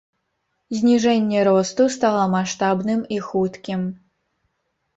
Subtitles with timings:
[0.77, 3.81] Зніжэнне росту стала маштабным і хуткім.